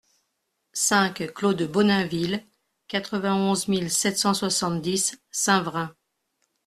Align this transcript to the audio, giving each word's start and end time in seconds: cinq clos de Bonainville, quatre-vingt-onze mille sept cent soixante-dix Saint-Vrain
cinq 0.73 1.31
clos 1.35 1.53
de 1.53 1.67
Bonainville, 1.67 2.43
quatre-vingt-onze 2.87 3.67
mille 3.67 3.91
sept 3.91 4.17
cent 4.17 4.33
soixante-dix 4.33 5.21
Saint-Vrain 5.29 5.93